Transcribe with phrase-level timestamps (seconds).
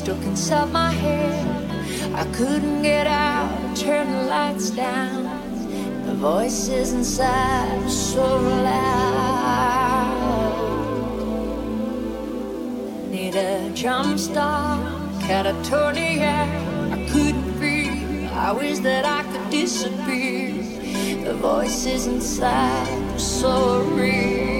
[0.00, 1.46] stuck inside my head.
[2.14, 5.24] I couldn't get out, turn the lights down.
[6.06, 8.86] The voices inside were so loud.
[13.10, 14.80] Need a jump start,
[15.20, 16.48] catatonia.
[16.96, 18.26] I couldn't breathe.
[18.32, 20.54] I wish that I could disappear.
[21.24, 24.59] The voices inside were so real.